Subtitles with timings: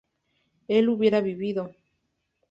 [0.67, 1.75] él hubiera vivido